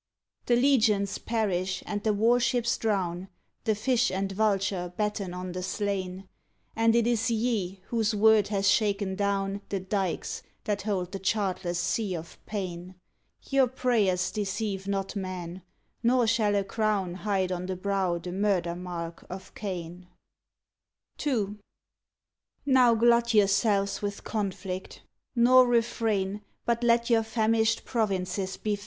[0.47, 3.27] The legions perish and the warships drown;
[3.65, 6.27] The fish and vulture batten on the slain;
[6.75, 11.77] And it is ye whose word hath shaken down The dykes that hold the chartless
[11.77, 12.95] sea of pain.
[13.47, 15.61] Your prayers deceive not men,
[16.01, 20.07] nor shall a crown Hide on the brow the murder mark of Cain.
[21.23, 21.57] 131
[22.65, 25.03] ON THE GREAT WAR II Now glut yourselves with conflict,
[25.35, 28.79] nor refrain, But let your famished provinces be.